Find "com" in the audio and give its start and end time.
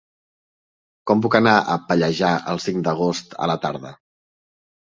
1.11-1.19